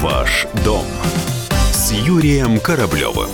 [0.00, 0.86] Ваш дом
[1.72, 3.30] с Юрием Кораблевым.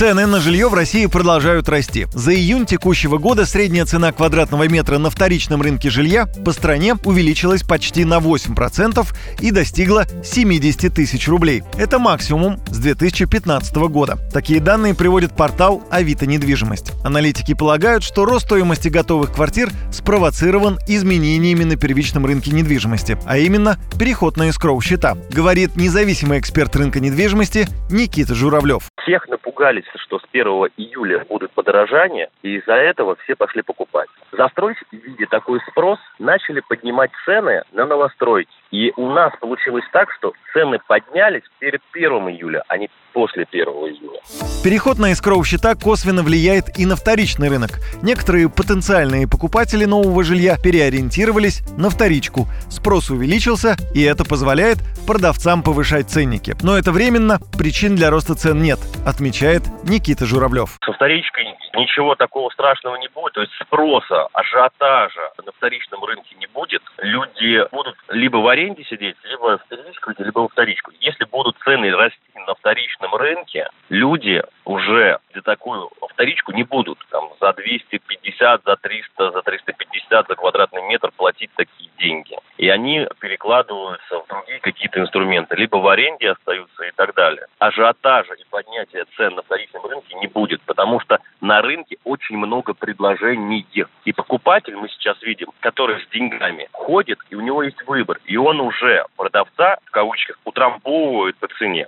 [0.00, 2.06] Цены на жилье в России продолжают расти.
[2.14, 7.62] За июнь текущего года средняя цена квадратного метра на вторичном рынке жилья по стране увеличилась
[7.62, 9.06] почти на 8%
[9.40, 11.64] и достигла 70 тысяч рублей.
[11.76, 14.18] Это максимум с 2015 года.
[14.32, 16.92] Такие данные приводит портал Авито недвижимость.
[17.04, 23.78] Аналитики полагают, что рост стоимости готовых квартир спровоцирован изменениями на первичном рынке недвижимости, а именно
[23.98, 28.89] переход на эскроу счета, говорит независимый эксперт рынка недвижимости Никита Журавлев.
[29.02, 30.46] Всех напугались, что с 1
[30.76, 34.08] июля будут подорожания, и из-за этого все пошли покупать.
[34.32, 38.52] Застройщики, видя такой спрос, начали поднимать цены на новостройки.
[38.70, 43.66] И у нас получилось так, что цены поднялись перед 1 июля, а не после 1
[43.66, 44.20] июля.
[44.62, 47.70] Переход на эскроу счета косвенно влияет и на вторичный рынок.
[48.02, 52.46] Некоторые потенциальные покупатели нового жилья переориентировались на вторичку.
[52.68, 56.54] Спрос увеличился, и это позволяет продавцам повышать ценники.
[56.62, 60.78] Но это временно, причин для роста цен нет, отмечает Никита Журавлев.
[60.84, 66.46] Со вторичкой ничего такого страшного не будет, то есть спроса, ажиотажа на вторичном рынке не
[66.46, 66.82] будет.
[66.98, 70.92] Люди будут либо в аренде сидеть, либо в первичку, либо во вторичку.
[71.00, 77.30] Если будут цены расти на вторичном рынке, люди уже за такую вторичку не будут там
[77.40, 82.36] за 250, за 300, за 350 за квадратный метр платить такие деньги.
[82.58, 87.46] И они перекладываются в другие какие-то инструменты, либо в аренде остаются и так далее.
[87.58, 92.74] Ажиотажа и поднятия цен на вторичном рынке не будет, потому что на рынке очень много
[92.74, 93.86] предложений.
[94.04, 98.20] И покупатель, мы сейчас видим, который с деньгами ходит, и у него есть выбор.
[98.26, 101.86] И он уже продавца, в кавычках, утрамбовывает по цене.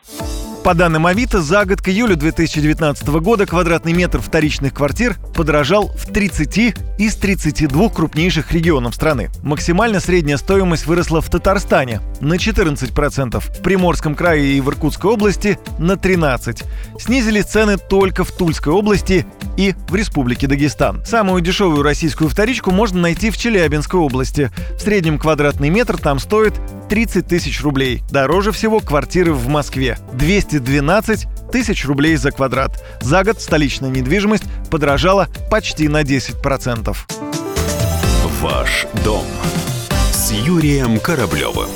[0.64, 6.12] По данным Авито, за год к июлю 2019 года квадратный метр вторичных квартир подорожал в
[6.12, 9.30] 30 из 32 крупнейших регионов страны.
[9.42, 15.58] Максимально средняя стоимость выросла в Татарстане на 14%, в Приморском крае и в Иркутской области
[15.78, 16.64] на 13%.
[17.00, 19.26] Снизились цены только в Тульской области
[19.56, 21.04] и в Республике Дагестан.
[21.04, 24.52] Самую дешевую российскую вторичку можно найти в Челябинской области.
[24.76, 26.54] В среднем квадратный метр там стоит
[26.92, 28.02] 30 тысяч рублей.
[28.10, 29.96] Дороже всего квартиры в Москве.
[30.12, 32.84] 212 тысяч рублей за квадрат.
[33.00, 36.94] За год столичная недвижимость подорожала почти на 10%.
[38.42, 39.24] Ваш дом
[40.12, 41.70] с Юрием Кораблевым.